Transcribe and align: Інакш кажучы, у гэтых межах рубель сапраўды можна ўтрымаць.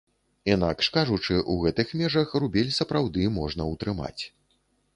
Інакш 0.53 0.87
кажучы, 0.95 1.35
у 1.41 1.57
гэтых 1.67 1.93
межах 2.01 2.33
рубель 2.45 2.73
сапраўды 2.81 3.29
можна 3.39 3.71
ўтрымаць. 3.77 4.19